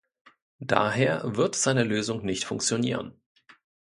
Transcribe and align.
Daher 0.65 1.21
wird 1.37 1.53
seine 1.55 1.83
Lösung 1.83 2.25
nicht 2.25 2.43
funktionieren. 2.45 3.21